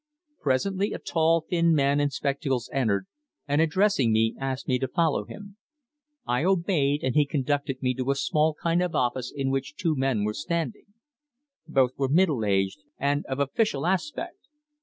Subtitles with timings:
[0.41, 3.05] Presently a tall thin man in spectacles entered,
[3.47, 5.57] and addressing me, asked me to follow him.
[6.25, 9.95] I obeyed, and he conducted me to a small kind of office in which two
[9.95, 10.87] men were standing.
[11.67, 14.39] Both were middle aged, and of official aspect.